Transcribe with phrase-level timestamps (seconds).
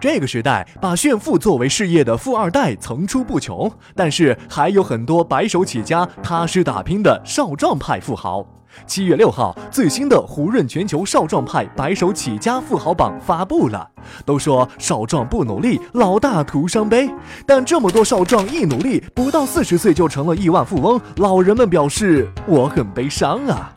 [0.00, 8.46] 这个时代，把炫富作为事业的富二代层出不穷，但是还有很多白手起家、踏实打拼的少壮派富豪。
[8.86, 13.88] 七月六号，最新的胡润全球少壮派白手起家富豪榜发布了。
[14.24, 17.10] 都说少壮不努力，老大徒伤悲。
[17.44, 23.72] 但这么多少壮一努力，不到四十岁就成了亿万富翁，老人们表示我很悲伤啊。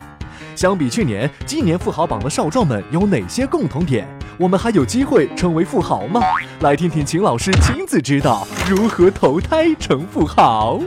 [0.54, 4.06] 相比去年，今年富豪榜的少壮们有哪些共同点？
[4.38, 6.22] 我们还有机会成为富豪吗？
[6.60, 10.80] 来听听秦老师亲自指导如何投胎成富豪。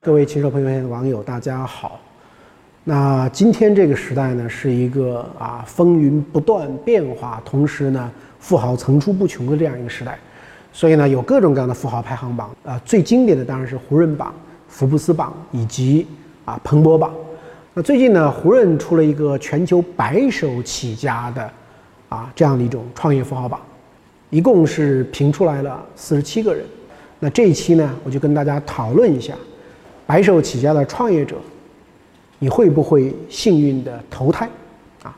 [0.00, 2.00] 各位骑手朋友们、网友，大家好。
[2.82, 10.18] 那今天这个时代呢，是一个啊风云不断、变化同时呢富豪层出不穷的这样一个时代，
[10.72, 14.34] 所以呢有各种各样的富豪排行榜啊，最经典的当然是胡润榜。
[14.66, 16.06] 福布斯榜以及
[16.44, 17.10] 啊彭博榜，
[17.78, 21.48] 那最近呢，胡润出了一个全球白手起家的
[22.08, 23.60] 啊这样的一种创业富豪榜，
[24.30, 26.64] 一共是评出来了四十七个人。
[27.20, 29.32] 那这一期呢，我就跟大家讨论一下
[30.08, 31.36] 白手起家的创业者，
[32.40, 34.50] 你会不会幸运的投胎
[35.04, 35.16] 啊？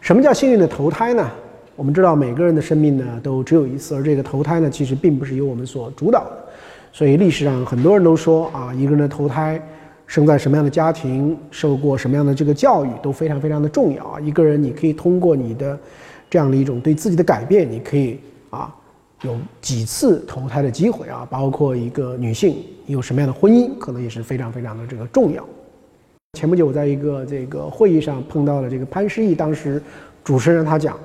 [0.00, 1.30] 什么叫幸运的投胎呢？
[1.76, 6.44] 我们知道每个人的生命呢都只有一次，而这个投胎呢，其实并不是由我们所主导的。
[6.92, 9.62] 所以历史上很多人都说啊，一个人的投胎，
[10.08, 14.20] 生在什么样的家庭，受过什么样的这个教育，都非常非常的重要啊。
[14.20, 15.78] 一个人你可以通过你的
[16.28, 18.18] 这样的一种对自己的改变，你可以
[18.50, 18.74] 啊
[19.22, 21.24] 有几次投胎的机会啊。
[21.30, 25.46] 包括一个女性有什么样的婚姻，可能也是非常非常的这个重要。
[26.36, 29.80] 前不久我在一个这个会议上碰到了这个潘石屹，当时
[30.24, 30.98] 主持人他讲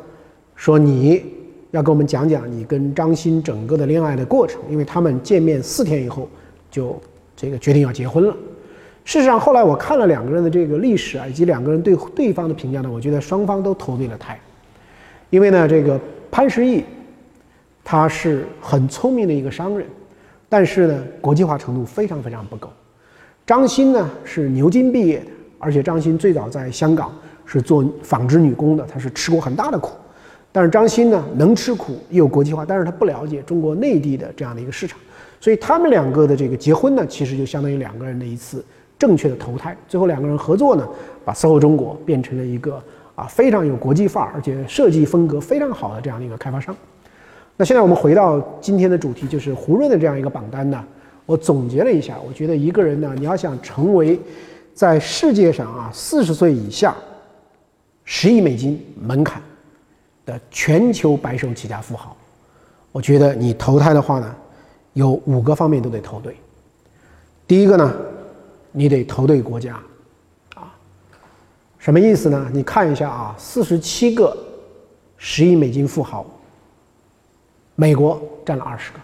[0.55, 1.21] 说你。
[1.73, 6.29] 要跟我们讲讲你跟张欣整个的恋爱的过程，因为他们见面四天以后
[6.69, 6.95] 就
[7.35, 8.37] 这个决定要结婚了。
[9.05, 14.39] 事实上，后来我看了两个人的这个历史啊，以及两个人对对方的评价呢，我觉得双方都投对了胎。
[15.29, 15.99] 因为呢，这个
[16.31, 16.83] 潘石屹
[17.83, 19.85] 他是很聪明的一个商人，
[20.47, 22.71] 但是呢，国际化程度非常非常不够。
[23.45, 25.25] 张欣呢是牛津毕业的，
[25.59, 27.13] 而且张欣最早在香港
[27.45, 29.91] 是做纺织女工的，他是吃过很大的苦。
[30.51, 34.97] 但是张欣呢，能吃苦又有国际化，但是他不了解中国内地的这样的一个市场，
[35.41, 38.63] 所以他们两个的这个结婚呢，其实就相当于两个人的一次
[39.03, 39.75] 正确的投胎。
[39.85, 40.87] 最后两个人合作呢，
[41.25, 42.81] 把 SOHO 中国变成了一个
[43.15, 46.73] 啊非常有国际范儿，而且设计风格非常好的这样的一个开发商。
[47.57, 50.81] 那现在我们回到今天的主题，就是胡润的这样一个榜单呢，
[51.25, 54.17] 我总结了一下，我觉得一个人呢，你要想成为
[54.73, 56.95] 在世界上啊四十岁以下
[58.05, 59.41] 十亿美金门槛。
[60.25, 62.15] 的全球白手起家富豪，
[62.93, 64.35] 我觉得你投胎的话呢，
[64.93, 66.37] 有五个方面都得投对。
[67.45, 67.93] 第一个呢，
[68.75, 69.79] 你得投对国家，
[70.55, 70.73] 啊，
[71.77, 72.49] 什么意思呢？
[72.51, 74.35] 你看一下啊，四十七个
[75.15, 76.25] 十亿美金富豪，
[77.75, 78.99] 美国占了二十个，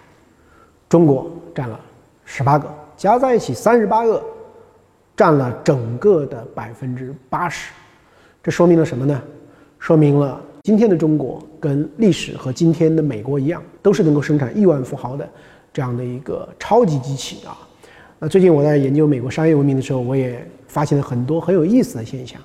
[0.89, 1.79] 中国占了
[2.25, 4.21] 十八个，加在一起三十八个，
[5.15, 7.71] 占了整个的百分之八十。
[8.41, 9.21] 这说明了什么呢？
[9.77, 10.41] 说明了。
[10.63, 15.27] 今天的中国跟历史和今天的美国一样，都是能够生产亿万富豪的
[15.71, 17.57] 这样的一个超级机器啊。
[18.21, 22.39] 那最近我在研究美国商业文明的时候，我也发现了很多很有意思的现象。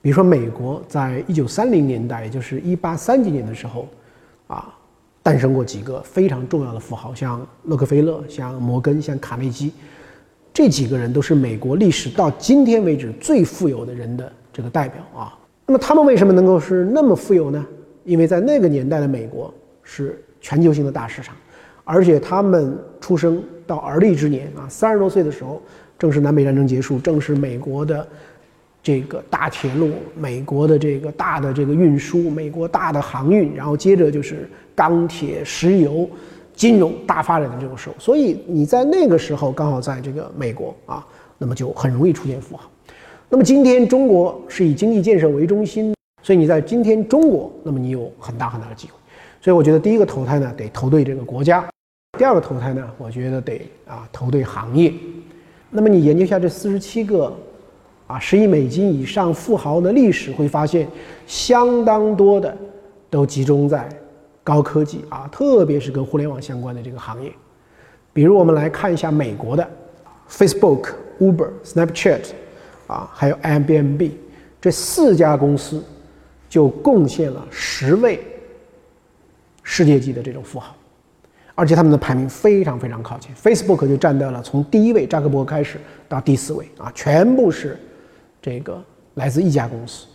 [0.00, 3.86] 比如说，美国在一九三零年代，也就是一八三几年的时候，
[4.46, 4.74] 啊，
[5.22, 9.74] 诞生过几个非常重要的富豪，像洛克菲勒、像摩根、像卡内基，
[10.54, 15.38] 这几个人都是美国历史到今天为止最富有的人的这个代表啊。
[15.66, 17.62] 那么他们为什么能够是那么富有呢？
[18.04, 19.52] 因为在那个年代的美国
[19.82, 21.36] 是全球性的大市场，
[21.84, 25.62] 而且他们出生到而立之年啊，三十多岁的时候，
[25.96, 28.04] 正是南北战争结束，正是美国的
[28.82, 36.10] 这个大铁路、美国的这个大的这个运输、美国大的航运，然后接着就是钢铁、石油、
[36.52, 37.94] 金融大发展的这种时候。
[37.96, 41.06] 所以你在那个时候刚好在这个美国啊，
[41.38, 42.68] 那么就很容易出现富豪。
[43.28, 45.94] 那么今天中国是以经济建设为中心，
[46.24, 48.94] 所以你在今天中国，那么你有很大很大的机会。
[49.40, 51.62] 所以我觉得第一个投胎呢，得投对这个国家；
[52.18, 54.92] 第二个投胎呢，我觉得得啊投对行业。
[55.70, 57.32] 那么你研究一下这四十七个
[58.06, 60.86] 啊十亿美金以上富豪的历史，会发现
[61.26, 62.54] 相当多的
[63.08, 63.88] 都集中在
[64.44, 67.32] 高科技啊，特别是跟互联网相关的这个行业。
[68.12, 69.68] 比如我们来看一下美国的
[70.28, 70.90] Facebook、
[71.20, 72.20] Uber、Snapchat。
[72.86, 74.10] 啊，还有 Airbnb
[74.60, 75.80] 这四家公司，
[76.48, 78.18] 就贡献了十位
[79.62, 80.74] 世界级的这种富豪，
[81.60, 83.36] 而且他们的排名非常非常靠前。
[83.36, 85.76] Facebook 就占到了从第一位扎克伯开始
[86.08, 87.78] 到第四位啊，全部是
[88.40, 88.82] 这个
[89.16, 90.06] 来自一家公司。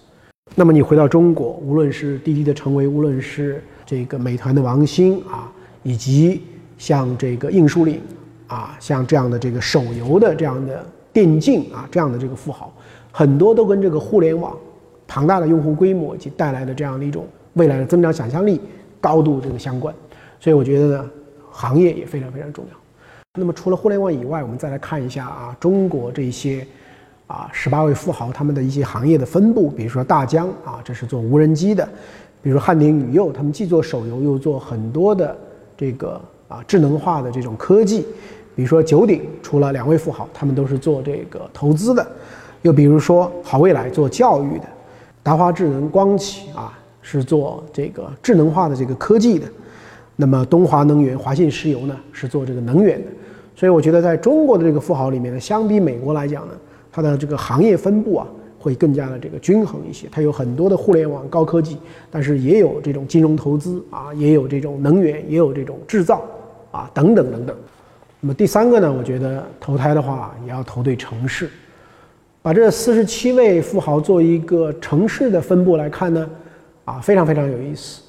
[0.56, 5.52] 那么你回到中国，无论是滴滴的成为，无论是这个美团的王兴啊，
[5.84, 6.42] 以及
[6.80, 8.02] 像这个应书岭
[8.48, 10.84] 啊，像这样的这个手游的这样的
[11.14, 12.74] 电竞啊这样的这个富豪，
[13.12, 14.58] 很多都跟这个互联网
[15.06, 18.60] 庞大的用户规模以及带来的这样的一种未来的增长想象力
[19.00, 19.94] 高度这个相关。
[20.40, 21.10] 所以我觉得呢，
[21.56, 22.78] 行业也非常非常重要。
[23.40, 26.66] 那么除了互联网以外，我们再来看一下啊，中国这些。
[27.28, 31.84] 啊，十八位富豪他们的一些行业的分布，比如说大疆啊，这是做无人机的；
[32.40, 35.36] 比如汉鼎宇佑，他们既做手游又做很多的
[35.76, 38.04] 这个啊智能化的这种科技；
[38.56, 42.06] 比如说九鼎，除了两位富豪，他们都是做这个投资的；
[42.62, 44.66] 又比如说好未来做教育的；
[45.24, 49.48] 达华智能、光启啊是做这个智能化的这个科技的；
[50.16, 53.12] 那么东华能源、华信石油呢是做这个能源的。
[53.56, 56.54] 所以我觉得在中国的这个富豪里面呢，相比美国来讲呢。
[56.98, 58.26] 它的这个行业分布啊，
[58.58, 60.08] 会更加的这个均衡一些。
[60.10, 61.78] 它有很多的互联网高科技，
[62.10, 66.24] 但是也有这种金融投资啊，也有这种能源，也有这种制造
[66.72, 67.54] 啊，等等等等。
[68.22, 71.50] 那么第三个呢，我觉得投胎的话也要投对城市。
[72.42, 76.30] 把这四十七位富豪做一个城市的分布来看呢，
[76.86, 78.02] 啊，非常非常有意思。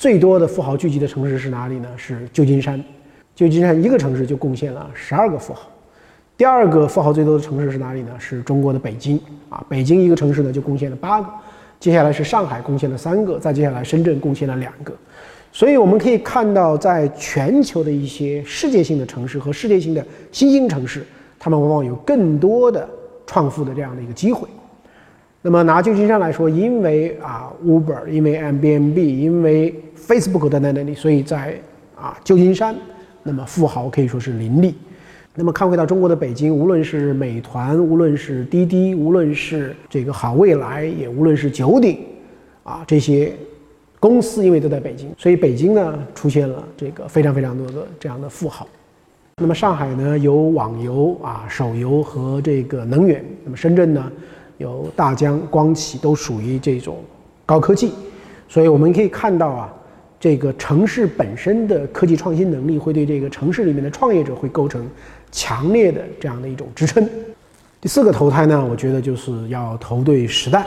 [0.00, 1.88] 最多的富豪聚集的城市是哪里呢？
[1.94, 2.82] 是旧金山。
[3.34, 5.68] 旧金山一个城市就贡献了十二个富豪。
[6.38, 8.12] 第二个富豪最多的城市是哪里呢？
[8.18, 9.20] 是中国的北京
[9.50, 11.28] 啊，北京一个城市呢就贡献了八个，
[11.78, 14.94] 接下来是上海贡献了三个，再接下来深圳贡献了两个，
[15.52, 20.02] 所以我们可以看到，在全球的一些世界性的城市和世界性的
[20.32, 21.04] 新兴城市，
[21.38, 22.88] 他们往往有更多的
[23.26, 24.48] 创富的这样的一个机会。
[25.42, 31.58] 那么拿旧金山来说，因为啊 Uber，因为 Airbnb，因为 Facebook 的在那里，所以在
[31.96, 32.76] 啊旧金山，
[33.22, 34.74] 那么富豪可以说是林立。
[35.34, 41.98] 那么看回到中国的北京，无论是美团，无论是滴滴，无论是这个好未来，也无论是九鼎，
[42.62, 43.32] 啊，这些
[43.98, 48.68] 公司因为都在北京，所以北京呢出现了这个非常非常多的这样的富豪。
[49.40, 53.24] 那么上海呢有网游啊、手游和这个能源。
[53.42, 54.12] 那么深圳呢
[54.60, 56.98] 有大疆、光启，都属于这种
[57.44, 57.92] 高科技。
[58.48, 59.74] 所以我们可以看到啊。
[60.22, 64.86] 这个城市本身的科技创新能力会对这个城市里面的创业者会构成
[65.32, 67.08] 强烈的这样的一种支撑。
[67.80, 70.66] 第四个投胎呢，我觉得就是要投对时代。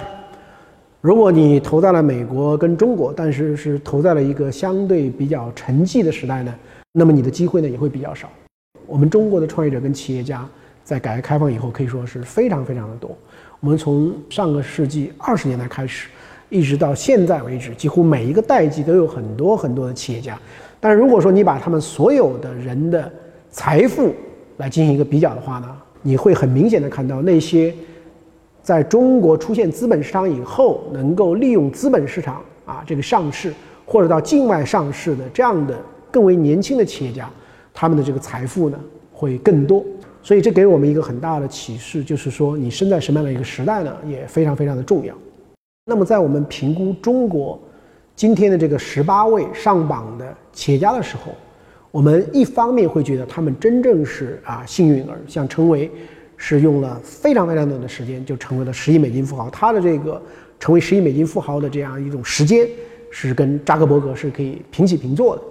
[1.01, 6.51] 如果你投在了美国跟中国，但是是投在了一个相对比较沉寂的时代呢，
[6.93, 8.27] 那么你的机会呢也会比较少。
[8.87, 10.49] 我们中国的创业者跟企业家
[10.83, 13.15] 在改革开放以后可以说是非常非常的多。
[13.63, 16.09] 我们从上个世纪二十年代开始。
[16.49, 20.37] 一直到现在为止，几乎每一个代际都有很多很多的企业家。
[20.79, 23.11] 但是如果说你把他们所有的人的
[23.49, 24.13] 财富
[24.57, 27.73] 来进行一个比较的话呢，你会很明显的看到那些
[28.61, 33.51] 在中国出现资本市场以后，能够利用资本市场啊这个上市
[33.85, 35.75] 或者到境外上市的这样的
[36.11, 37.27] 更为年轻的企业家，
[37.73, 38.77] 他们的这个财富呢
[39.11, 39.83] 会更多。
[40.23, 45.13] 所以这给我们一个很大的启示，就是说你生在什么样的一个时代呢，也非常非常的重要。
[45.85, 47.59] 那么，在我们评估中国
[48.15, 51.33] 今天的这个十八位上榜的企业家的时候，
[51.91, 55.91] 我们一方面会觉得他们真正是啊幸运儿，像陈为
[56.37, 60.21] 是用了非常非常短的时间就成为了十亿美金富豪，他的这个
[60.57, 62.65] 成为十亿美金富豪的这样一种时间
[63.11, 65.41] 是跟扎克伯格是可以平起平坐的。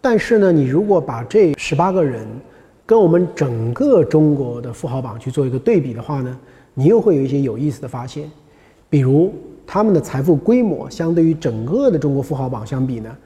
[0.00, 2.26] 但是呢，你如果把这十八个人
[2.90, 6.36] 跟我们整个中国的富豪榜去做一个对比的话呢，
[6.74, 8.28] 你又会有一些有意思的发现，
[8.88, 9.32] 比如。
[9.72, 13.16] 他们的财富规模相对于整个的中国富豪榜相比呢，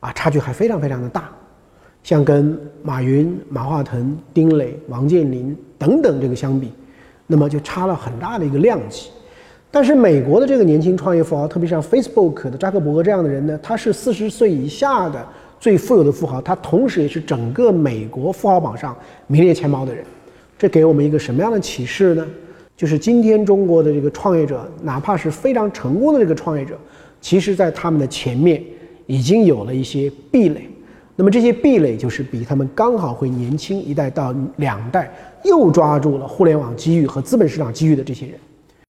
[0.00, 1.28] 啊，差距还非常非常的大。
[2.02, 6.72] 像跟马云、马化腾、丁磊、王健林等等这个相比，
[7.26, 9.10] 那么就差了很大的一个量级。
[9.70, 15.22] 但是美国的这个年轻创业富豪，特别像 Facebook 的扎克伯格这样的人呢，他是四十岁以下的
[15.60, 20.02] 最富有的富豪，他同时也是整个美国富豪榜上名列前茅的人。
[20.58, 22.26] 这给我们一个什么样的启示呢？
[22.76, 26.78] 就是今天中国的这个创业者，哪怕是非常成功的这个创业者，
[27.20, 28.62] 其实在他们的前面
[29.06, 30.62] 已经有了一些壁垒。
[31.14, 35.12] 那么这些壁垒就是比他们刚好会年轻一代到两代
[35.44, 38.34] 又抓住了互联网机遇和资本市场机遇的这些人。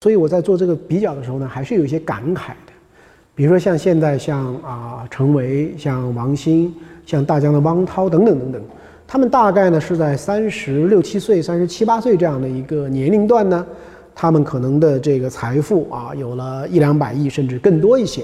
[0.02, 2.69] 所以我在做这个比较的时候呢，还是有一些感慨的。
[3.40, 6.70] 比如说像现在像啊陈维、像王兴、
[7.06, 8.62] 像大疆的汪涛等等等等。
[9.08, 13.66] 他们大概呢是在三十六七岁、三十七八岁这样的一个年龄段呢，
[14.14, 18.22] 他们可能的这个财富啊，有了一两百亿甚至更多一些，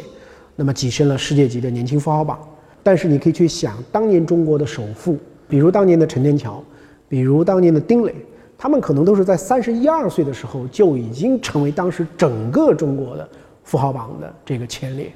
[0.55, 2.39] 那么跻身了世界级的年轻富豪榜。
[2.83, 5.17] 但是你可以去想，当年中国的首富，
[5.49, 6.63] 比如当年的陈天桥，
[7.09, 8.15] 比如当年的丁磊，
[8.59, 13.27] 他们可能都是在三十一二岁的时候就已经成为当时整个中国的
[13.67, 15.13] 富豪榜的这个前列。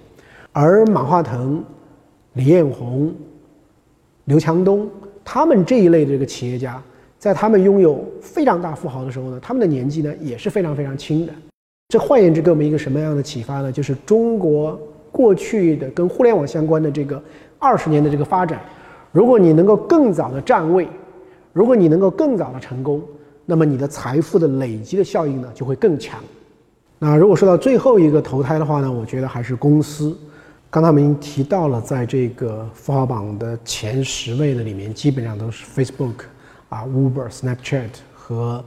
[0.52, 1.64] 而马化腾、
[2.34, 3.14] 李彦宏、
[4.24, 4.90] 刘强东
[5.24, 6.82] 他们这一类的这个企业家，
[7.18, 11.32] 在他们拥有非常大富豪的时候呢，他们的年纪呢也是非常非常轻的。
[11.88, 13.70] 这换言之，给我们一个什么样的启发呢？
[13.70, 14.78] 就是中国
[15.10, 17.22] 过去的跟互联网相关的这个
[17.58, 18.60] 二十年的这个发展，
[19.12, 20.88] 如果你能够更早的站位，
[21.52, 23.02] 如果你能够更早的成功，
[23.46, 26.20] 那么你的财富的累积的效应呢就会更强。
[27.02, 30.14] 那如果说到最后一个投胎的话呢，我觉得还是公司。
[30.68, 36.24] 刚才我们已经提到了，在这个富豪榜的前十位的里面，基本上都是 Facebook、
[36.68, 38.62] 啊 Uber、Snapchat 和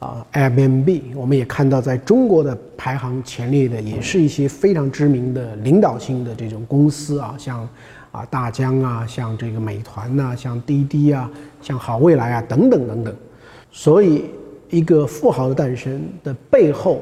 [0.00, 1.14] 啊 Airbnb。
[1.14, 7.68] 我们也看到，在中国的排行前列的，也是一些非常知名的领导性的这种公司啊，像
[8.10, 13.14] 啊大疆啊，像这个美团呐，像滴滴啊，像好未来啊等等等等。
[13.70, 14.24] 所以，
[14.68, 17.00] 一个富豪的诞生的背后，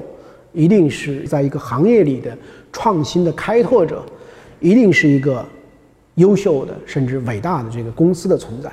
[0.52, 2.36] 一定是在一个行业里的
[2.72, 4.04] 创新的开拓者。
[4.62, 5.42] 一定是一个
[6.16, 8.70] 优秀的甚至伟大的这个公司的存在。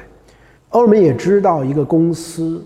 [0.70, 2.62] 而我们也知道，一个公司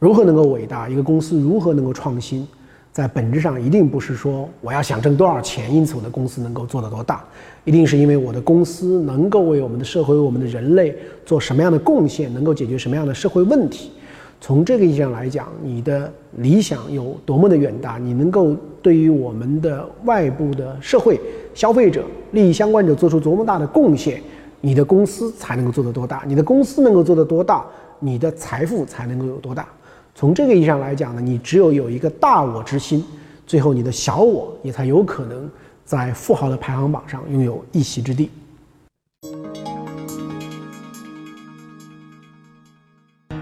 [0.00, 2.44] 如何能够伟大，一个公司如何能够创新，
[2.90, 7.24] 在本质上一定不是说我要想挣多少钱，因此我的公司能够做得多大，
[7.64, 10.92] 一定是因为我的公司能够为我们的社会、我们的人类
[11.24, 13.92] 做什么样的贡献，能够解决什么样的社会问题。
[14.40, 21.20] 从这个意义上来讲，你的理想有多么的远大，你能够对于我们的外部的社会、
[21.54, 24.20] 消费者、利益相关者做出多么大的贡献，
[24.62, 26.24] 你的公司才能够做得多大。
[26.26, 27.64] 你的公司能够做得多大，
[27.98, 29.68] 你的财富才能够有多大。
[30.14, 33.04] 从这个意义上来讲呢，你只有有一个大我之心，
[33.46, 35.48] 最后你的小我也才有可能
[35.84, 38.30] 在富豪的排行榜上拥有一席之地。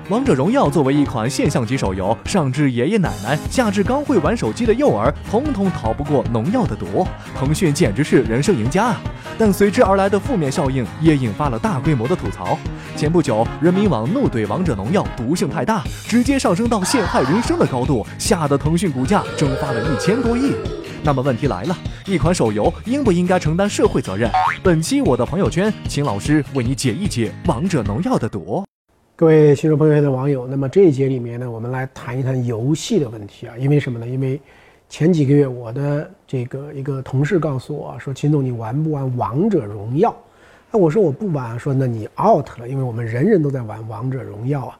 [0.08, 7.06] 王者荣耀作为一款现象级手游，上至爷爷奶奶，下至刚会玩手机的幼儿，统统逃不过农药的毒。
[7.36, 9.00] 腾讯简直是人生赢家啊！
[9.36, 12.58] 但随之而来的负面效应也引发了大规模的吐槽。
[12.96, 20.54] 前不久，人民网怒怼王者荣耀毒性太大，直接上升到陷害人生的高度，吓得腾讯股价蒸发了一千多亿。
[21.02, 24.30] 那么问题来了，一款手游应不应该承担社会责任？
[24.62, 28.64] 本期我的朋友圈，请老师为你解一解王者荣耀的毒。
[29.18, 33.58] 各位新手朋友的网友，那么这一节里面呢，我们来谈一谈游戏的问题啊。
[33.58, 34.06] 因为什么呢？
[34.06, 34.40] 因为
[34.88, 40.14] 前几个月我的这个一个同事告诉我说：“秦总，你玩不玩王者荣耀？”
[40.70, 44.78] 那我说我不玩，说那你 out 了，因为我们人人都在玩王者荣耀啊。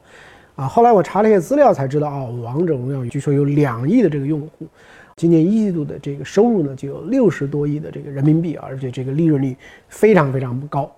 [0.55, 4.65] 啊，后来我查了一些资料才知道，哦，王者荣耀据说有两亿的这个用户，
[5.17, 9.53] 今年一季度的这个收入呢就有六十多亿的这个人民币，而且这个利润率
[9.89, 10.89] 非常非常高。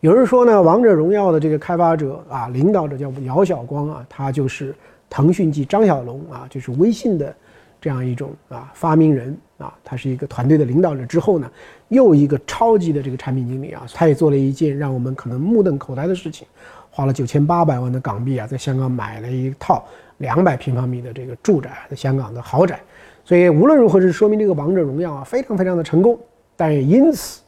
[0.00, 4.72] 有人说呢，王者荣耀的这个开发者啊，领导者叫姚晓光啊，他就是
[5.10, 7.34] 腾讯继张小龙啊，就是微信的
[7.80, 11.50] 这样一种啊发明人啊，他是一个团队的领导者之后呢，
[11.88, 16.46] 又一个超级的这个产品经理啊，他也做了一件让我们可能目瞪口呆的事情，
[16.92, 19.84] 花了九千八百万的港币啊，在香港买了一套
[20.18, 22.78] 两百平方米的这个住宅，在香港的豪宅，
[23.24, 26.16] 所以无论如何是说明这个王者荣耀啊非常非常的成功，
[26.54, 27.40] 但也因此。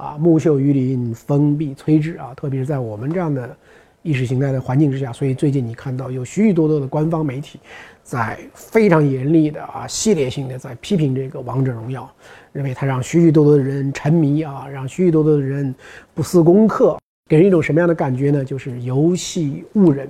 [0.00, 2.32] 啊，木秀于林，风必摧之啊！
[2.34, 3.54] 特别是在我们这样的
[4.00, 7.60] 意识形态的环境之下，所以最近你看到有许许多多的官方媒体
[8.02, 12.10] 在非常严厉的啊，系列性的在批评这个王者荣耀，
[12.50, 15.74] 认为它让许许多多的人沉迷啊，让许许多多的人
[16.14, 18.42] 不思功课，给人一种什么样的感觉呢？
[18.42, 20.08] 就是游戏误人，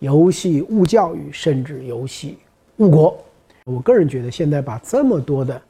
[0.00, 2.36] 游戏误教育，甚至游戏
[2.76, 3.16] 误国。
[3.64, 5.62] 我个人觉得，现在把这么多的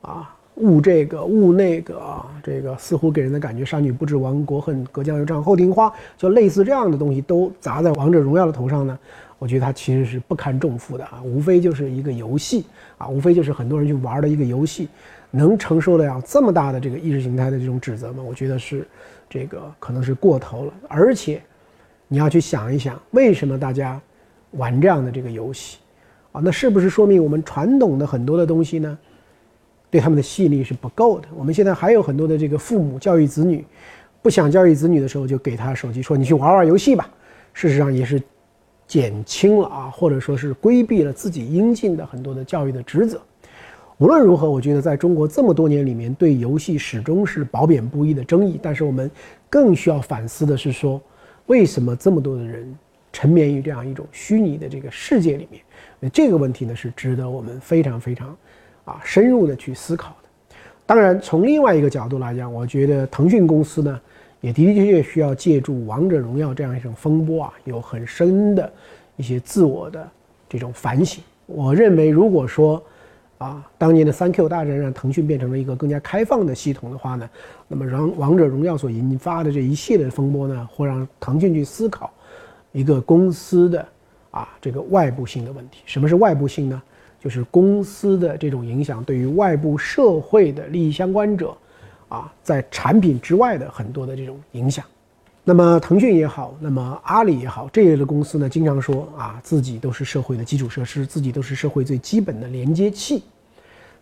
[0.00, 0.34] 啊。
[0.58, 8.98] 误这个误那个啊，这个似乎给人的感觉，杀女不知亡国恨，隔江犹唱后庭花，就类似这样的东西都砸在王者荣耀的头上呢。
[9.38, 12.64] 我觉得它其实是不堪重负的啊，无非就是一个游戏
[12.96, 14.88] 啊，无非就是很多人去玩的一个游戏，
[15.30, 18.22] 能承受得了这么大的这个意识形态的这种指责吗？
[18.22, 18.84] 我觉得是
[19.30, 20.72] 这个可能是过头了。
[20.88, 21.40] 而且
[22.08, 24.00] 你要去想一想，为什么大家
[24.50, 25.78] 玩这样的这个游戏
[26.32, 26.40] 啊？
[26.44, 28.98] 那是不是说明我们传统的很多的东西呢？
[29.90, 31.28] 对他们的吸引力是不够的。
[31.36, 33.64] 我们现在还有很多的这个父母教育子女，
[34.22, 37.08] 不想教育子女的时候，就给他手机，说你去玩玩游戏吧。
[37.52, 38.22] 事实上也是
[38.86, 43.20] 减轻了啊，或者说是规避了自己应尽的很多的教育的职责。
[43.98, 48.58] 无论如何，我觉得在中国这么多年里面，对游戏始终是褒贬不一的争议。
[48.62, 49.10] 但是我们
[49.50, 51.00] 更需要反思的是说，
[51.46, 52.78] 为什么这么多的人
[53.12, 56.10] 沉湎于这样一种虚拟的这个世界里面？
[56.12, 58.36] 这个问题呢，是值得我们非常非常。
[58.88, 60.28] 啊，深入的去思考的。
[60.86, 64.00] 当然，从另外一个角度来讲，我觉得腾讯公司呢，
[64.40, 68.72] 也的的确确需要借助《王者荣耀》这样一种风波啊，有很深的
[69.16, 70.08] 一些自我的
[70.48, 71.22] 这种反省。
[71.44, 72.82] 我认为，如果说
[73.36, 77.28] 啊，当年的三 Q 大战让腾讯变成了一个更加开放的系统的话呢，
[77.68, 82.10] 那么让王者荣耀所引发的这一系列的风波呢，会让腾讯去思考
[82.72, 83.86] 一个公司的
[84.30, 85.82] 啊这个外部性的问题。
[85.84, 86.82] 什么是外部性呢？
[87.20, 91.56] 就是公司的这种影响对于外部社会的利益相关者
[92.08, 94.84] 啊，在产品之外的很多的这种影响。
[95.44, 103.22] 那么腾讯也好，那么阿里也好，这一类的公司呢，经常说啊，自己都是社会的基础设施，自己都是社会最基本的连接器。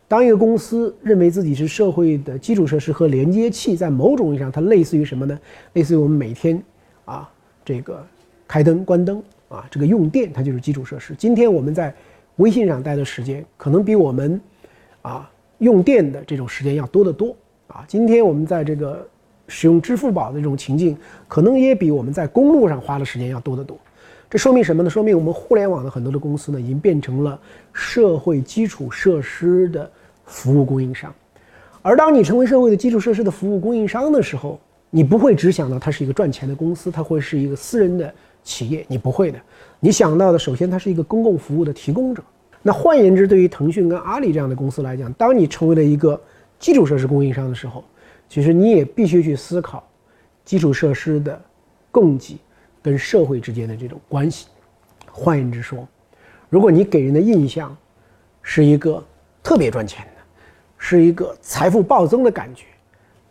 [0.09, 5.39] 当一个公司认为自己是社会的基础设施和连接器，在某种意义上，它类似于什么呢？
[5.73, 6.61] 类似于我们每天
[7.05, 7.29] 啊，
[7.65, 8.05] 这个
[8.47, 11.15] 开灯、关灯啊，这个用电，它就是基础设施。
[11.17, 11.95] 今天我们在
[12.37, 14.41] 微信上待的时间，可能比我们
[15.03, 17.37] 啊用电的这种时间要多得多
[17.69, 17.85] 啊。
[17.87, 19.07] 今天我们在这个。
[19.49, 23.79] 使用支付宝的这种情境，可能也比我们在公路上花的时间要多得多。
[24.29, 24.91] 这说明什么呢？
[24.91, 27.39] 说明我们互联网的很多的公司呢，已经变成了
[27.73, 29.89] 社会基础设施的
[30.25, 31.15] 服务供应商。
[31.81, 34.59] 而当你成为社会的基础设施的服务供应商的时候，
[34.91, 38.13] 你不会只想到它是一个赚钱的公司，它会是一个私人的
[38.47, 39.39] 企业，你不会的。
[39.81, 42.23] 你想到的，首先它是一个公共服务的提供者。
[42.63, 46.19] 那换言之，对于腾讯跟阿里这样的公司来讲，当你成为了一个
[46.59, 47.85] 基础设施供应商的时候，
[48.29, 49.87] 其实你也必须去思考
[50.45, 51.41] 基础设施的
[51.91, 52.39] 供给
[52.83, 54.47] 跟社会之间的这种关系。
[55.11, 55.87] 换言之说，
[56.49, 57.77] 如果你给人的印象
[58.43, 59.05] 是一个
[59.43, 60.23] 特别赚钱的，
[60.79, 62.65] 是一个财富暴增的感觉，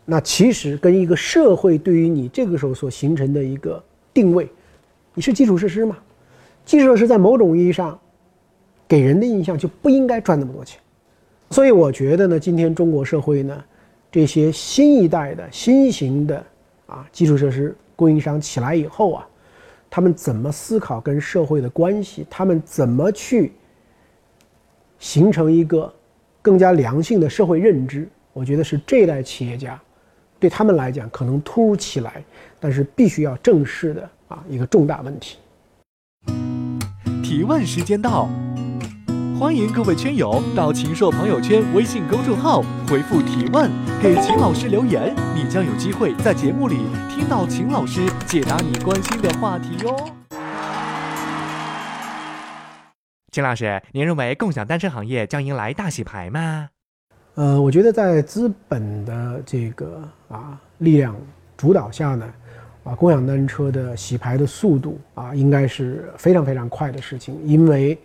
[0.04, 3.82] 那其实跟一个社会对于你这个时候所形成的一个
[4.14, 4.48] 定位，
[5.16, 5.96] 你是基础设施吗？
[6.64, 7.98] 基础设施在某种意义上
[8.86, 10.78] 给人的印象就不应该赚那么多钱。
[11.50, 13.64] 所以我觉得呢，今天中国社会呢。
[14.08, 16.42] 这些新一代的新型的
[16.86, 19.28] 啊基础设施供应商起来以后啊，
[19.90, 22.26] 他们怎么思考跟社会的关系？
[22.30, 23.52] 他们怎么去
[24.98, 25.92] 形成一个
[26.40, 28.08] 更加良性的社会认知？
[28.32, 29.78] 我觉得是这一代企业家
[30.38, 32.24] 对他们来讲可能突如其来，
[32.58, 35.38] 但是必须要正视的啊一个重大问题。
[37.22, 38.28] 提问时间到。
[39.38, 43.70] 欢迎各位圈友到秦朔朋友圈微信公众号回复提问，
[44.02, 46.78] 给秦老师留言，你将有机会在节目里
[47.10, 49.94] 听到秦老师解答你关心的话题哟。
[53.30, 56.70] 秦老师，您认为共享单车行业将迎来大洗牌吗？
[57.34, 61.14] 呃，我觉得在资本的这个啊力量
[61.58, 62.26] 主导下呢，
[62.86, 67.98] 啊共享单车的洗牌的速度啊应该是非常非常快的事情，因为。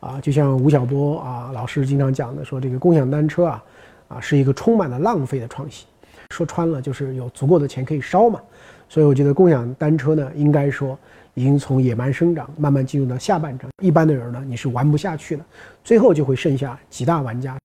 [0.00, 3.64] 啊，就像吴晓波啊老师经常讲的，说这个共享单车啊，
[4.06, 5.86] 啊是一个充满了浪费的创新。
[6.28, 8.38] 说穿了就是有足够的钱可以烧嘛。
[8.86, 10.98] 所以我觉得共享单车呢，应该说
[11.32, 13.70] 已经从野蛮生长，慢慢进入到下半场。
[13.82, 15.44] 一般的人呢，你是玩不下去的，
[15.82, 17.56] 最后就会剩下几大玩家。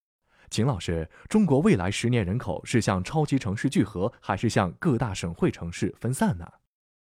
[0.50, 6.46] 秦老师，中国未来十年人口是向超级城市聚合，还是向各大省会城市分散呢？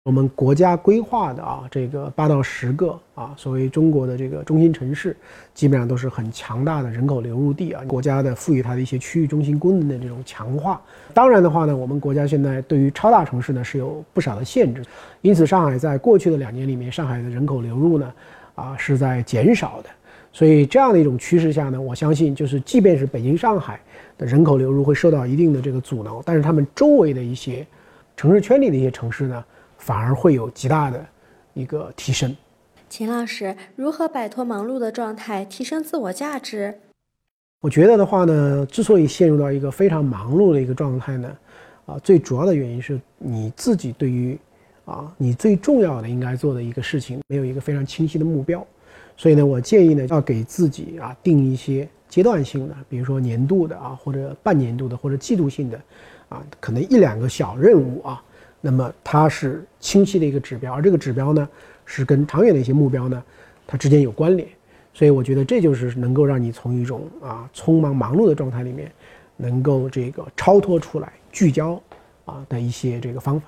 [0.03, 5.15] 我们国家规划的啊，这个八到十个啊，所谓中国的这个中心城市，
[5.53, 7.83] 基本上都是很强大的人口流入地啊。
[7.85, 10.81] 国家的赋予它的一些区域中心功能的这种强化。
[11.13, 14.81] 当然的话呢，我们国家现在对于超大城市呢是有不少的限制，
[15.21, 18.13] 因此上海在过去的两年里面，上海的人口流入呢
[18.55, 19.89] 啊是在减少的。
[20.37, 23.81] 所以这样的一种趋势下呢，我相信就是即便是北京、上海
[24.19, 27.65] 的人口流入会受到一定的这个阻挠，但是他们周围的一些
[28.15, 29.43] 城市圈里的一些城市呢。
[29.79, 31.05] 反而会有极大的
[31.53, 32.35] 一个提升。
[32.89, 36.79] 秦老师，如何摆脱忙碌的状态，提升自我价值？
[37.61, 41.37] 我觉得的话呢，之所以陷入到一个非常忙碌的一个状态呢，
[41.85, 44.37] 啊，最主要的原因是你自己对于
[44.85, 48.65] 啊你最重要的应该做的一个事情没有一个非常清晰的目标。
[49.17, 55.81] 所以呢，我建议呢，要给自己啊定一些阶段性的，比如说年度的啊，或者半年度的，或者季度性的，
[56.29, 58.23] 啊，可能一两个小任务啊。
[58.61, 61.49] 那么它是清晰的一个指标，而这个指标呢，
[61.85, 63.23] 是跟长远的一些目标呢，
[63.65, 64.47] 它之间有关联。
[64.93, 68.91] 所以我觉得这就是能够让你从一种啊匆忙忙碌的状态里面，
[69.35, 71.81] 能够这个超脱出来、聚焦
[72.25, 73.47] 啊的一些这个方法。